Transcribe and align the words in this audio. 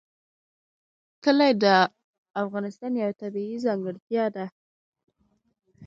کلي 1.23 1.51
د 1.63 1.65
افغانستان 2.43 2.91
یوه 3.01 3.13
طبیعي 3.21 3.57
ځانګړتیا 3.65 4.25
ده. 4.35 4.45